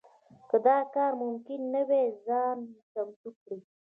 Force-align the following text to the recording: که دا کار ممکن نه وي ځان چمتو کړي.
که 0.49 0.57
دا 0.65 0.77
کار 0.93 1.11
ممکن 1.23 1.59
نه 1.73 1.81
وي 1.89 2.05
ځان 2.25 2.57
چمتو 2.91 3.29
کړي. 3.41 3.57